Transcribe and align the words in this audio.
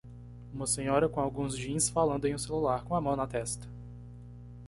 Uma 0.51 0.65
senhora 0.65 1.07
com 1.07 1.19
alguns 1.21 1.55
jeans 1.55 1.87
falando 1.87 2.25
em 2.25 2.33
um 2.33 2.37
celular 2.39 2.83
com 2.85 2.95
a 2.95 2.99
mão 2.99 3.15
na 3.15 3.27
testa 3.27 3.69